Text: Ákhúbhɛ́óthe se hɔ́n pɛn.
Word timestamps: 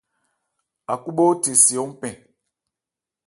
Ákhúbhɛ́óthe 0.93 1.51
se 1.63 1.73
hɔ́n 1.79 1.91
pɛn. 1.99 2.15